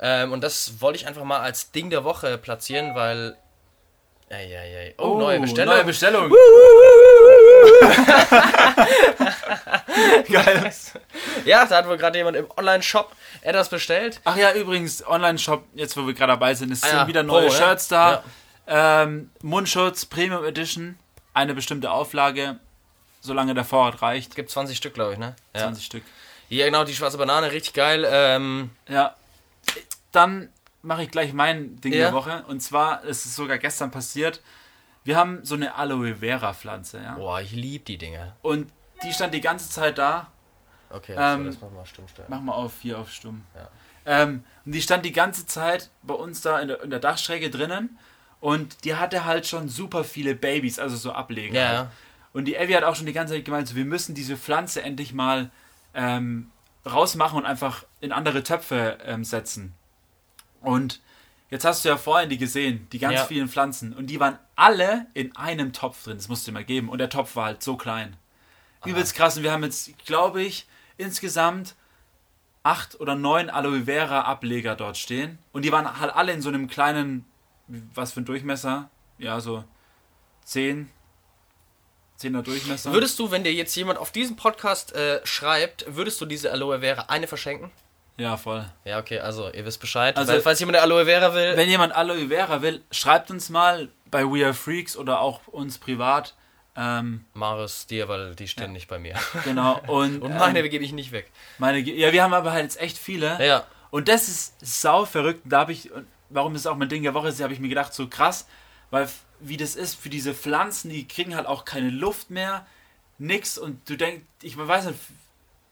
[0.00, 3.36] Ähm, und das wollte ich einfach mal als Ding der Woche platzieren, weil.
[4.30, 4.94] Eieiei.
[4.98, 5.74] Oh, neue Bestellung.
[5.74, 6.30] Neue Bestellung.
[10.30, 10.72] Geil.
[11.44, 14.20] ja, da hat wohl gerade jemand im Online-Shop etwas bestellt.
[14.24, 17.22] Ach ja, übrigens, Online-Shop, jetzt wo wir gerade dabei sind, es Ah sind ja, wieder
[17.22, 17.58] neue Pro, ne?
[17.58, 18.22] Shirts da.
[18.66, 20.98] Ähm, Mundschutz, Premium Edition,
[21.34, 22.58] eine bestimmte Auflage,
[23.20, 24.34] solange der Vorrat reicht.
[24.36, 25.34] Gibt 20 Stück, glaube ich, ne?
[25.54, 25.62] Ja.
[25.62, 26.02] 20 Stück.
[26.48, 28.06] ja, genau, die schwarze Banane, richtig geil.
[28.08, 29.14] Ähm, Ja.
[30.12, 30.48] Dann
[30.82, 32.06] mache ich gleich mein Ding Ja.
[32.06, 32.44] der Woche.
[32.48, 34.40] Und zwar, es ist sogar gestern passiert.
[35.04, 37.14] Wir haben so eine Aloe Vera Pflanze, ja.
[37.14, 38.34] boah, ich liebe die Dinge.
[38.42, 38.70] Und
[39.02, 40.28] die stand die ganze Zeit da
[40.90, 42.28] Okay, Ähm, das machen wir stumm stellen.
[42.30, 43.44] Mach mal auf, hier auf stumm.
[43.54, 43.68] Ja.
[44.06, 47.50] Ähm, und die stand die ganze Zeit bei uns da in der, in der Dachschräge
[47.50, 47.98] drinnen
[48.40, 51.54] und die hatte halt schon super viele Babys, also so Ableger.
[51.54, 51.78] Ja.
[51.78, 51.88] Halt.
[52.32, 54.82] Und die Elvi hat auch schon die ganze Zeit gemeint, so, wir müssen diese Pflanze
[54.82, 55.50] endlich mal
[55.94, 56.50] ähm,
[56.86, 59.74] rausmachen und einfach in andere Töpfe ähm, setzen.
[60.60, 61.00] Und
[61.50, 63.24] jetzt hast du ja vorhin die gesehen, die ganz Ja.
[63.24, 63.92] vielen Pflanzen.
[63.92, 66.88] Und die waren alle in einem Topf drin, das musst du dir mal geben.
[66.88, 68.16] Und der Topf war halt so klein.
[68.84, 69.36] Übelst krass.
[69.36, 71.74] Und wir haben jetzt, glaube ich, insgesamt
[72.62, 75.38] acht oder neun Aloe Vera Ableger dort stehen.
[75.52, 77.24] Und die waren halt alle in so einem kleinen,
[77.66, 78.88] was für ein Durchmesser?
[79.18, 79.64] Ja, so
[80.44, 80.88] 10,
[82.20, 82.92] 10er Durchmesser.
[82.92, 86.80] Würdest du, wenn dir jetzt jemand auf diesen Podcast äh, schreibt, würdest du diese Aloe
[86.80, 87.70] Vera eine verschenken?
[88.18, 88.66] Ja, voll.
[88.84, 90.16] Ja, okay, also ihr wisst Bescheid.
[90.16, 93.88] Also- Weil, falls jemand Aloe Vera will, Wenn jemand Aloe Vera will, schreibt uns mal
[94.10, 96.34] bei We Are Freaks oder auch uns privat.
[96.76, 99.14] Ähm, Marius dir, weil die stehen nicht bei mir.
[99.44, 99.80] genau.
[99.88, 101.30] Und, Und meine ähm, gebe ich nicht weg.
[101.58, 103.44] meine, ja, wir haben aber halt jetzt echt viele.
[103.44, 105.42] Ja, Und das ist sau verrückt.
[105.44, 105.90] Da habe ich,
[106.28, 108.46] warum das auch mein Ding der Woche ist, habe ich mir gedacht, so krass,
[108.90, 109.08] weil
[109.40, 112.66] wie das ist für diese Pflanzen, die kriegen halt auch keine Luft mehr,
[113.18, 113.58] nix.
[113.58, 114.98] Und du denkst, ich weiß nicht,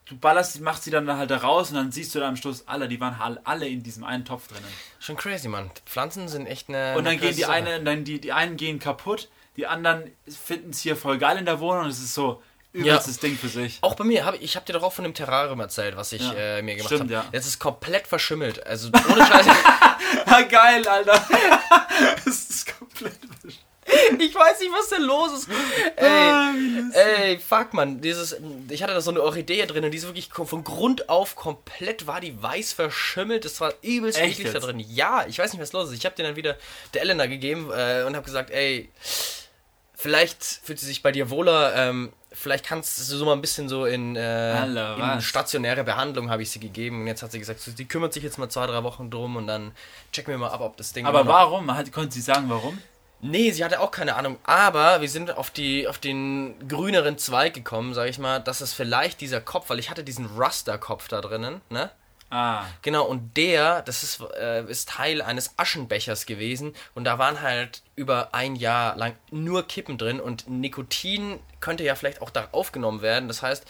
[0.06, 2.64] du ballerst, machst sie dann halt da raus und dann siehst du da am Schluss
[2.66, 4.64] alle, die waren halt alle in diesem einen Topf drinnen.
[5.00, 5.70] schon crazy, Mann.
[5.84, 6.90] Pflanzen sind echt eine.
[6.96, 10.70] Und dann eine gehen die eine, dann die, die einen gehen kaputt, die anderen finden
[10.70, 12.42] es hier voll geil in der Wohnung und es ist so
[12.72, 13.78] übelstes Ding für sich.
[13.80, 16.20] Auch bei mir, hab, ich habe dir doch auch von dem Terrarium erzählt, was ich
[16.20, 16.34] Ja.
[16.34, 17.10] äh, mir gemacht habe.
[17.10, 17.24] ja.
[17.32, 18.66] Jetzt ist komplett verschimmelt.
[18.66, 19.50] Also ohne Scheiße.
[20.28, 21.24] Ah, geil, Alter.
[22.24, 23.16] das ist komplett
[24.18, 25.48] ich weiß nicht, was denn los ist.
[25.96, 26.52] Ah,
[26.92, 28.00] Ey, ey, fuck, man.
[28.00, 28.36] Dieses,
[28.68, 32.06] ich hatte da so eine Orchidee drin und die ist wirklich von Grund auf komplett
[32.06, 33.44] war die weiß verschimmelt.
[33.44, 34.80] Das war übelst Echt eklig da drin.
[34.80, 35.98] Ja, ich weiß nicht, was los ist.
[35.98, 36.56] Ich habe den dann wieder
[36.94, 38.90] der Elena gegeben äh, und habe gesagt, ey,
[39.94, 41.74] vielleicht fühlt sie sich bei dir wohler.
[41.76, 46.30] Ähm, vielleicht kannst du so mal ein bisschen so in, äh, Alter, in stationäre Behandlung
[46.30, 47.02] habe ich sie gegeben.
[47.02, 49.46] Und jetzt hat sie gesagt, sie kümmert sich jetzt mal zwei, drei Wochen drum und
[49.46, 49.72] dann
[50.12, 51.74] checken wir mal ab, ob das Ding Aber warum?
[51.74, 52.78] Hat, konnte sie sagen, warum?
[53.20, 57.54] Nee, sie hatte auch keine Ahnung, aber wir sind auf, die, auf den grüneren Zweig
[57.54, 61.20] gekommen, sag ich mal, dass es vielleicht dieser Kopf, weil ich hatte diesen Raster-Kopf da
[61.20, 61.90] drinnen, ne?
[62.28, 67.40] Ah, Genau, und der, das ist, äh, ist Teil eines Aschenbechers gewesen und da waren
[67.40, 72.48] halt über ein Jahr lang nur Kippen drin und Nikotin könnte ja vielleicht auch da
[72.52, 73.28] aufgenommen werden.
[73.28, 73.64] Das heißt,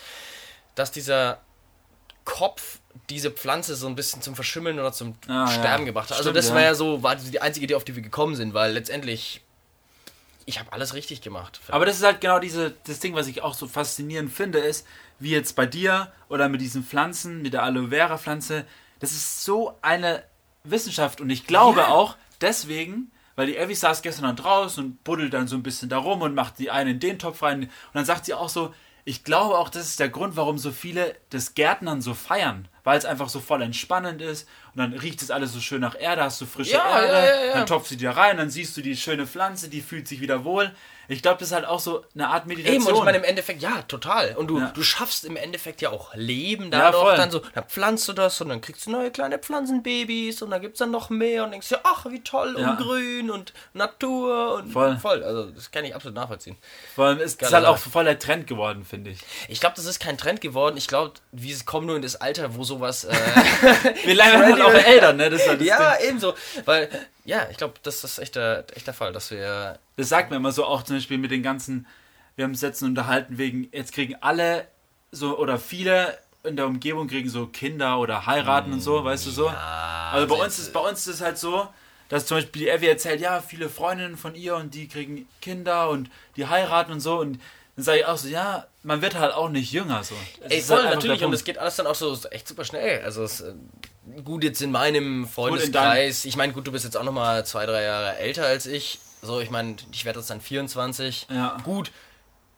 [0.75, 1.41] dass dieser
[2.25, 2.81] Kopf
[3.11, 5.87] diese Pflanze so ein bisschen zum Verschimmeln oder zum Ah, Sterben ja.
[5.87, 6.19] gebracht hat.
[6.19, 8.55] Also Stimmt, das war ja so, war die einzige Idee, auf die wir gekommen sind,
[8.55, 9.43] weil letztendlich
[10.49, 11.61] ich habe alles richtig gemacht.
[11.69, 14.87] Aber das ist halt genau diese, das Ding, was ich auch so faszinierend finde, ist,
[15.19, 18.65] wie jetzt bei dir oder mit diesen Pflanzen, mit der Aloe Vera Pflanze,
[19.01, 20.23] das ist so eine
[20.63, 21.89] Wissenschaft und ich glaube Ja.
[21.89, 25.89] auch deswegen, weil die Elvi saß gestern dann draußen und buddelt dann so ein bisschen
[25.89, 28.49] da rum und macht die eine in den Topf rein und dann sagt sie auch
[28.49, 28.73] so,
[29.05, 32.97] ich glaube auch, das ist der Grund, warum so viele das Gärtnern so feiern, weil
[32.97, 36.23] es einfach so voll entspannend ist und dann riecht es alles so schön nach Erde,
[36.23, 38.77] hast du frische Ja, Erde, ja, ja, dann topfst du die da rein, dann siehst
[38.77, 40.71] du die schöne Pflanze, die fühlt sich wieder wohl.
[41.09, 42.83] Ich glaube, das ist halt auch so eine Art Meditation.
[42.83, 44.35] Eben, und ich meine im Endeffekt, ja, total.
[44.37, 44.73] Und du, Ja.
[44.75, 47.03] du schaffst im Endeffekt ja auch Leben Ja, dadurch.
[47.03, 47.17] voll.
[47.17, 50.61] dann so, dann pflanzt du das und dann kriegst du neue kleine Pflanzenbabys und dann
[50.61, 52.71] gibt es dann noch mehr und denkst dir, ach, wie toll Ja.
[52.71, 54.97] und grün und Natur und Voll.
[54.99, 55.23] voll.
[55.23, 56.57] Also, das kann ich absolut nachvollziehen.
[56.95, 59.21] Vor allem ist Geile halt auch voll der Trend geworden, finde ich.
[59.49, 60.77] Ich glaube, das ist kein Trend geworden.
[60.77, 63.05] Ich glaube, wir kommen nur in das Alter, wo sowas.
[63.05, 63.13] Äh,
[64.05, 65.31] Wir halt auch Eltern, ne?
[65.31, 66.09] Das ist halt das ja, Ding.
[66.09, 66.35] ebenso.
[66.65, 66.89] Weil,
[67.27, 69.79] ja, ich glaube, das ist echt der, echt der Fall, dass wir.
[69.97, 71.87] Das sagt man immer so auch zum Beispiel mit den ganzen,
[72.37, 74.69] wir haben uns jetzt unterhalten wegen, jetzt kriegen alle
[75.11, 79.31] so oder viele in der Umgebung kriegen so Kinder oder heiraten und so, weißt du
[79.31, 79.49] so.
[79.49, 81.69] also bei uns ist bei uns ist es halt so,
[82.09, 85.91] dass zum Beispiel die Evie erzählt, ja, viele Freundinnen von ihr und die kriegen Kinder
[85.91, 87.41] und die heiraten und so und
[87.77, 90.15] dann sage ich auch so, ja, man wird halt auch nicht jünger so.
[90.43, 91.19] Das Ey, voll, halt natürlich.
[91.19, 93.03] der Und es geht alles dann auch so echt super schnell.
[93.05, 93.53] Also, es, äh,
[94.25, 96.25] gut, jetzt in meinem Freundeskreis.
[96.25, 98.99] ich meine, gut, du bist jetzt auch nochmal zwei, drei Jahre älter als ich.
[99.23, 101.27] So, ich meine, ich werde jetzt dann 24.
[101.31, 101.57] Ja.
[101.65, 101.91] Gut.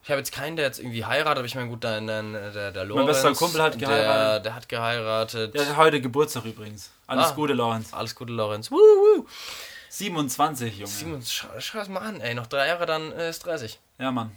[0.05, 2.71] Ich habe jetzt keinen, der jetzt irgendwie heiratet, aber ich meine, gut, dein, dein, der,
[2.73, 3.09] der Lorenz.
[3.09, 4.47] bester Kumpel hat Der, geheiratet.
[4.47, 5.55] der hat geheiratet.
[5.55, 6.91] Der hat heute Geburtstag übrigens.
[7.07, 7.33] Alles Ah.
[7.33, 7.93] Gute, Lorenz.
[7.93, 8.71] Alles Gute, Lorenz.
[8.71, 9.27] Woo, woo.
[9.91, 10.87] 27, Junge.
[10.91, 12.35] Simon, schau, schau das mal an, ey.
[12.35, 13.79] Noch drei Jahre, dann äh, ist 30.
[13.99, 14.31] Ja, Mann.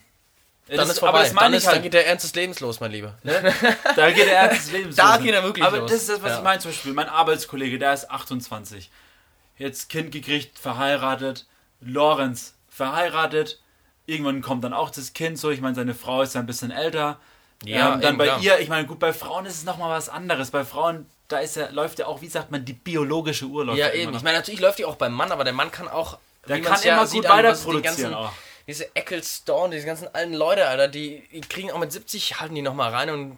[0.67, 1.19] Ja, Dann das- ist vorbei.
[1.19, 1.83] Aber das meine dann, ich ist, dann halt.
[1.83, 3.15] geht der Ernst des Lebens los, mein Lieber.
[3.95, 5.23] Da geht der Ernst des Lebens Da los.
[5.23, 5.91] geht er wirklich Aber los.
[5.91, 6.37] das ist das, was Ja.
[6.37, 6.93] ich meine zum Beispiel.
[6.93, 8.89] Mein Arbeitskollege, der ist 28.
[9.57, 11.45] Jetzt Kind gekriegt, verheiratet.
[11.81, 13.59] Lorenz, verheiratet.
[14.05, 15.49] Irgendwann kommt dann auch das Kind so.
[15.51, 17.19] Ich meine, seine Frau ist ja ein bisschen älter.
[17.63, 20.09] Ja, ähm, dann eben, bei ihr, ich meine, gut, bei Frauen ist es nochmal was
[20.09, 20.49] anderes.
[20.51, 23.77] Bei Frauen, da ist ja, läuft ja auch, wie sagt man, die biologische Uhr läuft
[23.77, 24.15] Ja, eben.
[24.15, 26.17] Ich meine, natürlich läuft die auch beim Mann, aber der Mann kann auch.
[26.47, 28.31] Der kann ja immer sieht gut an, weiter produzieren auch.
[28.67, 32.61] Diese Ecclestone, diese ganzen alten Leute, Alter, die, die kriegen auch mit 70, halten die
[32.61, 33.37] nochmal rein und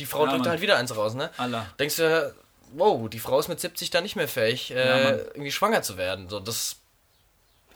[0.00, 0.50] die Frau Ja, drückt Mann.
[0.50, 1.30] halt wieder eins raus, ne?
[1.38, 1.66] Allah.
[1.78, 2.34] Denkst du,
[2.72, 5.18] wow, die Frau ist mit 70 dann nicht mehr fähig, Ja, äh, Mann.
[5.34, 6.28] irgendwie schwanger zu werden.
[6.28, 6.76] So, das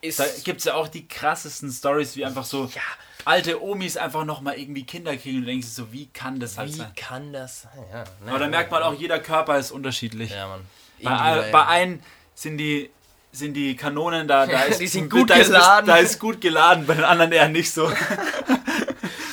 [0.03, 0.19] ist.
[0.21, 2.81] Da gibt es ja auch die krassesten Stories, wie einfach so ja,
[3.25, 6.69] alte Omis einfach nochmal irgendwie Kinder kriegen und du denkst so, wie kann das halt
[6.69, 6.93] wie sein?
[6.97, 7.73] kann das sein?
[7.91, 8.31] Ja, ne?
[8.31, 10.31] Aber da merkt man auch, jeder Körper ist unterschiedlich.
[10.31, 10.67] Ja, Mann.
[11.03, 12.03] bei, bei einen
[12.35, 12.91] sind die,
[13.33, 15.87] sind die Kanonen da, da ist, Die sind gut da ist, geladen.
[15.87, 17.91] Da ist gut geladen, bei den anderen eher nicht so.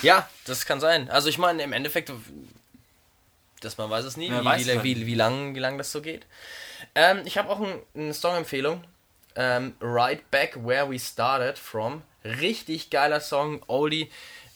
[0.02, 1.10] Ja, das kann sein.
[1.10, 2.12] Also ich meine, im Endeffekt,
[3.60, 5.60] dass man weiß es nie, Ja, wie, weiß wie, es halt wie, wie, lang, wie
[5.60, 6.26] lang das so geht.
[6.96, 8.82] Ähm, ich habe auch ein, eine Song-Empfehlung.
[9.36, 12.02] Ähm, right Back Where We Started From.
[12.24, 14.10] Richtig geiler Song, Oldie.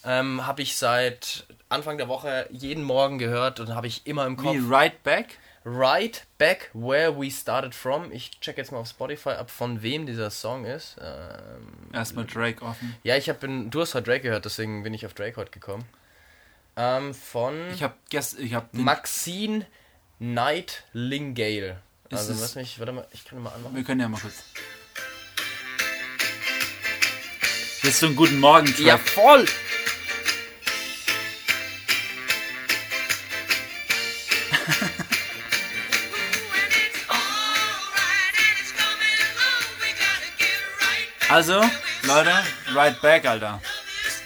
[0.05, 4.37] Ähm, habe ich seit Anfang der Woche jeden Morgen gehört und habe ich immer im
[4.37, 4.55] Kopf.
[4.55, 5.37] Wie, right back?
[5.65, 8.11] Right Back Where We Started From.
[8.11, 10.97] Ich check jetzt mal auf Spotify ab, von wem dieser Song ist.
[11.01, 12.95] Ähm, Erstmal Drake offen.
[13.03, 15.85] ja, ich habe du hast heute Drake gehört, deswegen bin ich auf Drake heute gekommen.
[16.75, 19.65] Ähm, von Ich hab gestern, ich hab Maxine
[20.19, 21.77] Nightingale.
[22.11, 23.75] Also lass mich, warte mal, ich kann mal anmachen.
[23.75, 24.43] wir können ja mal kurz.
[27.81, 28.79] Das ist so ein guten Morgen Track.
[28.79, 29.45] Ja, voll!
[41.33, 41.61] Also,
[42.03, 42.29] Leute,
[42.75, 43.59] right back, Alter.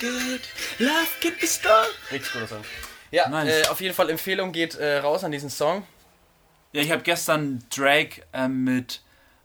[0.01, 0.41] Good.
[0.79, 1.85] Love can be strong.
[2.11, 2.61] Richtig guter Song.
[3.11, 3.65] Ja, Nice.
[3.65, 5.83] äh, auf jeden Fall Empfehlung geht äh, raus an diesen Song.
[6.73, 8.99] Ja, ich habe gestern Drake ähm, mit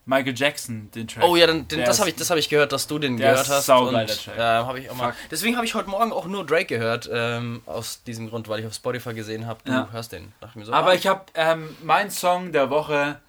[0.06, 1.22] Michael Jackson den Track.
[1.22, 3.30] Oh ja, dann, den, das habe ich, das hab ich gehört, dass du den Der
[3.30, 3.66] gehört ist hast.
[3.66, 4.36] saugeil, und, der Track.
[4.36, 5.12] äh, hab ich auch mal.
[5.12, 5.20] Fuck.
[5.30, 8.66] Deswegen habe ich heute Morgen auch nur Drake gehört, ähm, aus diesem Grund, weil ich
[8.66, 9.88] auf Spotify gesehen habe, du Ja.
[9.92, 10.32] hörst den.
[10.40, 13.20] Dachte mir so, Aber ah, ich habe ähm, mein Song der Woche.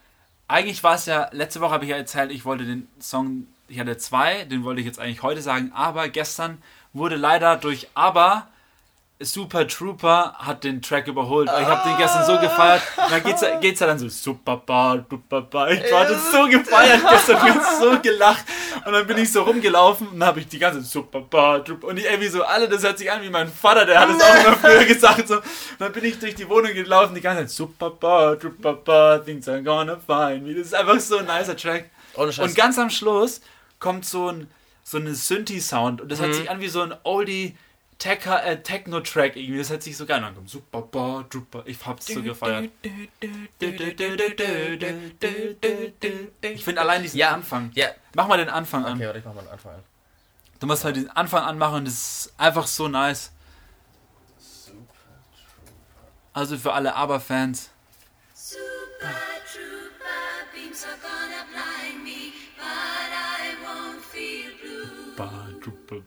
[0.48, 3.80] Eigentlich war es ja, letzte Woche habe ich ja erzählt, ich wollte den Song, ich
[3.80, 6.62] hatte zwei, den wollte ich jetzt eigentlich heute sagen, aber gestern
[6.94, 8.48] wurde leider durch Aber
[9.20, 11.48] Super Trooper hat den Track überholt.
[11.48, 12.82] Ich habe den gestern so gefeiert.
[12.98, 15.72] Und dann geht's, ja- geht's ja dann so Super Bar, Super Bar.
[15.72, 18.44] Ich war das so gefeiert gestern, ich hab so gelacht.
[18.86, 21.88] Und dann bin ich so rumgelaufen und dann habe ich die ganze Super Bar, Super
[21.88, 24.22] und ich irgendwie so alle, das hört sich an wie mein Vater, der hat es
[24.22, 25.28] auch immer früher gesagt.
[25.28, 25.36] So.
[25.38, 25.44] Und
[25.80, 29.48] dann bin ich durch die Wohnung gelaufen, die ganze Zeit Super Bar, Super Bar, things
[29.48, 30.54] are gonna find me.
[30.54, 31.90] Das ist einfach so ein nicer Track.
[32.16, 32.32] ohne.
[32.38, 33.40] Und ganz am Schluss
[33.84, 34.50] kommt so ein
[34.86, 36.24] so eine Synthi-Sound und das Mhm.
[36.26, 37.56] hört sich an wie so ein Oldie
[38.00, 39.60] Techa- äh, Techno-Track irgendwie.
[39.60, 40.36] Das hört sich so geil an.
[40.36, 41.64] Kommt Super Bar, Super.
[41.66, 42.70] Ich hab's so gefeiert.
[46.42, 47.32] Ich finde allein diesen Ja.
[47.32, 47.72] Anfang.
[47.76, 47.88] ja.
[48.16, 48.96] Mach mal den Anfang an.
[48.98, 49.84] Okay, warte, ich mach mal den Anfang an.
[50.60, 53.32] Du musst halt den Anfang anmachen und das ist einfach so nice.
[56.34, 57.70] Also für alle Aber-Fans.
[58.34, 58.60] Super
[59.54, 61.23] Trooper beams are gonna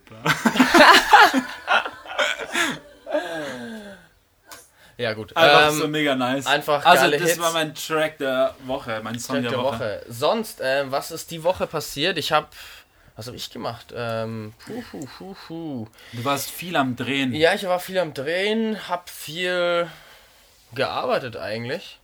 [4.99, 5.37] Ja, gut.
[5.37, 6.47] Einfach ähm, so mega nice.
[6.47, 7.39] einfach Also das Hits.
[7.39, 10.03] war mein Track der Woche, mein Song Track der, Woche.
[10.09, 12.17] Sonst, ähm, was ist die Woche passiert?
[12.17, 12.47] Ich habe,
[13.15, 13.93] was habe ich gemacht?
[13.95, 15.87] Ähm, puh, puh, puh, puh.
[16.13, 17.35] Du warst viel am Drehen.
[17.35, 19.87] Ja, ich war viel am Drehen, hab viel
[20.75, 22.01] gearbeitet eigentlich.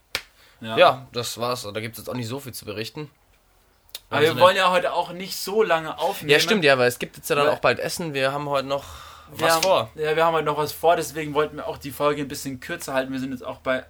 [0.61, 1.63] Ja, das war's.
[1.63, 3.11] Da gibt es jetzt auch nicht so viel zu berichten.
[4.11, 6.31] Aber Also wir wollen ja heute auch nicht so lange aufnehmen.
[6.31, 8.13] Ja, stimmt, ja, weil es gibt jetzt ja dann auch bald Essen.
[8.15, 8.85] Wir haben heute noch
[9.35, 9.91] Wir was haben, vor.
[9.95, 12.61] Ja, wir haben heute noch was vor, deswegen wollten wir auch die Folge ein bisschen
[12.61, 13.13] kürzer halten.
[13.13, 13.85] Wir sind jetzt auch bei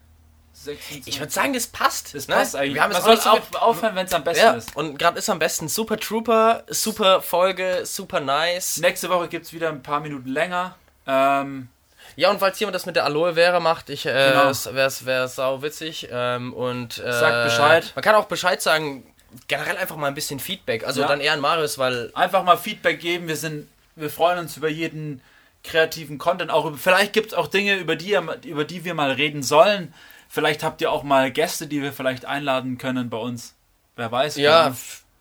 [0.54, 1.08] 26.
[1.08, 2.14] Ich würde sagen, das passt.
[2.14, 2.34] das ne?
[2.36, 2.74] passt eigentlich.
[2.74, 4.76] Wir haben Man soll so auf, aufhören, wenn es am besten Ja, ist.
[4.76, 8.76] und gerade ist am besten Super Trooper, super Folge, super nice.
[8.78, 10.76] Nächste Woche gibt es wieder ein paar Minuten länger.
[11.06, 11.68] Ähm,
[12.16, 14.52] Ja, und falls jemand das mit der Aloe Vera macht, ich äh, Genau.
[14.74, 16.08] wäre es wär sau witzig.
[16.12, 17.92] Ähm, und äh, Sagt Bescheid.
[17.94, 19.04] Man kann auch Bescheid sagen,
[19.48, 20.84] generell einfach mal ein bisschen Feedback.
[20.86, 21.08] Also Ja.
[21.08, 23.28] dann eher an Marius, weil einfach mal Feedback geben.
[23.28, 25.20] Wir sind, wir freuen uns über jeden
[25.64, 26.50] kreativen Content.
[26.50, 29.92] Auch über, vielleicht gibt es auch Dinge, über die, über die wir mal reden sollen.
[30.28, 33.54] Vielleicht habt ihr auch mal Gäste, die wir vielleicht einladen können bei uns.
[33.96, 34.36] Wer weiß.
[34.36, 34.74] ja,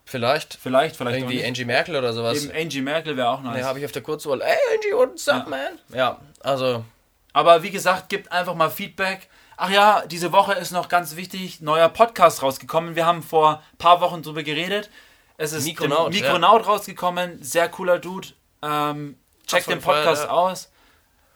[0.06, 0.58] vielleicht.
[0.62, 0.96] vielleicht.
[0.96, 1.44] vielleicht, Irgendwie.
[1.46, 2.44] Angie Merkel oder sowas.
[2.44, 3.58] Eben Angie Merkel wäre auch nice.
[3.58, 4.42] Ne, habe ich auf der Kurzwahl.
[4.42, 5.50] Ey, Angie, what's up, Ja.
[5.50, 5.80] man?
[5.94, 6.86] Ja, also,
[7.34, 9.28] Aber wie gesagt, gebt einfach mal Feedback.
[9.64, 12.96] Ach ja, diese Woche ist noch ganz wichtig, neuer Podcast rausgekommen.
[12.96, 14.90] Wir haben vor ein paar Wochen drüber geredet.
[15.38, 18.30] Es ist Mikronaut, Mikronaut rausgekommen, sehr cooler Dude.
[18.64, 20.52] Ähm, checkt voll den Podcast gefeiert, ja.
[20.52, 20.72] aus.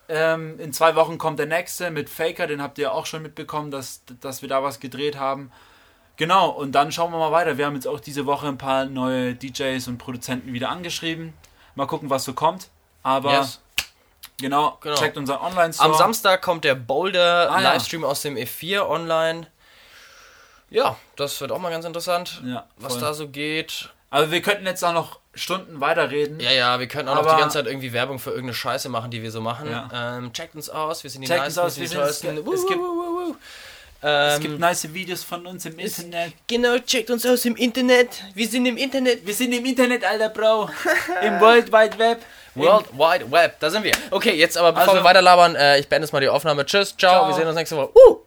[0.08, 3.70] Ähm, in zwei Wochen kommt der nächste mit Faker, den habt ihr auch schon mitbekommen,
[3.70, 5.52] dass, dass wir da was gedreht haben.
[6.16, 7.58] Genau, und dann schauen wir mal weiter.
[7.58, 11.32] Wir haben jetzt auch diese Woche ein paar neue DJs und Produzenten wieder angeschrieben.
[11.76, 12.70] Mal gucken, was so kommt.
[13.04, 13.60] Aber yes.
[14.40, 14.96] Genau, Genau.
[14.96, 15.90] checkt unser Online-Store.
[15.90, 17.72] am Samstag kommt der Boulder Ah, ja.
[17.72, 19.46] Livestream aus dem E4 online.
[20.70, 23.90] Ja, das wird auch mal ganz interessant, Ja, was da so geht.
[24.10, 26.40] Aber wir könnten jetzt auch noch Stunden weiterreden.
[26.40, 29.10] Ja, ja, wir können auch noch die ganze Zeit irgendwie Werbung für irgendeine Scheiße machen,
[29.10, 29.70] die wir so machen.
[29.70, 30.16] Ja.
[30.18, 32.38] Ähm, checkt uns aus, wir sind die Checkt Nice, aus, wir sind die tollsten.
[32.52, 32.80] es gibt-.
[34.02, 36.32] Es Ähm, gibt nice Videos von uns im Internet.
[36.46, 38.22] Genau, checkt uns aus im Internet.
[38.34, 39.26] Wir sind im Internet.
[39.26, 40.70] Wir sind im Internet, alter Bro.
[41.22, 42.22] Im World Wide Web.
[42.56, 43.92] World Wide Web, da sind wir.
[44.10, 46.64] Okay, jetzt aber bevor Also- wir weiterlabern, äh, ich beende jetzt mal die Aufnahme.
[46.66, 47.28] Tschüss, ciao, Ciao.
[47.28, 47.90] wir sehen uns nächste Woche.
[47.94, 48.25] Uh!